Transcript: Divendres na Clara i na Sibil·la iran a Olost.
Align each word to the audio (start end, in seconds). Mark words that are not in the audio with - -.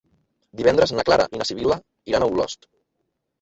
Divendres 0.61 0.93
na 0.99 1.05
Clara 1.09 1.27
i 1.37 1.41
na 1.41 1.47
Sibil·la 1.51 1.77
iran 2.13 2.27
a 2.27 2.31
Olost. 2.33 2.67